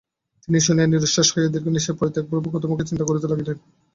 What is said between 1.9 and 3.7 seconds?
পরিত্যাগপূর্বক অধোমুখে চিন্তা করিতে লাগিলেন।